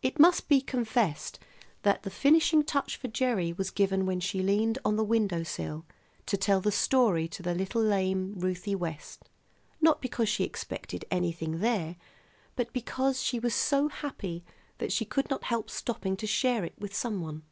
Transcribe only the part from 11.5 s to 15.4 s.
there, but because she was so happy that she could